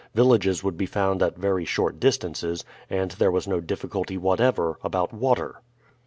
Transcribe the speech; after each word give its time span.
Villages 0.15 0.63
would 0.63 0.77
be 0.77 0.87
found 0.87 1.21
at 1.21 1.37
very 1.37 1.63
short 1.63 1.99
distances, 1.99 2.65
and 2.89 3.11
there 3.11 3.29
was 3.29 3.47
no 3.47 3.59
difficulty 3.61 4.17
whatever 4.17 4.79
about 4.83 5.13
water. 5.13 5.61